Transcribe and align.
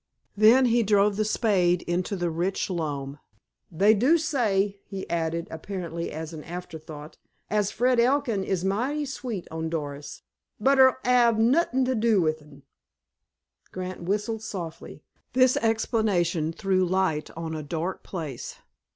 Then 0.35 0.65
he 0.65 0.81
drove 0.81 1.15
the 1.15 1.23
spade 1.23 1.83
into 1.83 2.15
the 2.15 2.31
rich 2.31 2.71
loam. 2.71 3.19
"They 3.69 3.93
do 3.93 4.17
say," 4.17 4.79
he 4.87 5.07
added, 5.11 5.47
apparently 5.51 6.11
as 6.11 6.33
an 6.33 6.43
after 6.43 6.79
thought, 6.79 7.19
"as 7.51 7.69
Fred 7.69 7.99
Elkin 7.99 8.43
is 8.43 8.65
mighty 8.65 9.05
sweet 9.05 9.47
on 9.51 9.69
Doris, 9.69 10.23
but 10.59 10.79
her'll 10.79 10.95
'ave 11.05 11.39
nowt 11.39 11.71
to 11.85 11.93
do 11.93 12.19
wi' 12.19 12.33
un." 12.41 12.63
Grant 13.71 14.01
whistled 14.01 14.41
softly. 14.41 15.03
This 15.33 15.55
explanation 15.57 16.51
threw 16.51 16.83
light 16.83 17.29
on 17.37 17.53
a 17.53 17.61
dark 17.61 18.01
place. 18.01 18.55